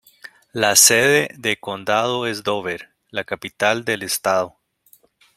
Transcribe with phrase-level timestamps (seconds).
[0.51, 4.57] La sede de condado es Dover, la capital del estado.